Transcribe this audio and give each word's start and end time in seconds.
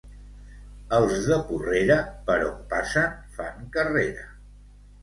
Els 0.99 1.19
de 1.27 1.37
Porrera, 1.51 1.99
per 2.31 2.39
on 2.49 2.59
passen, 2.73 3.17
fan 3.39 3.73
carrera. 3.79 4.27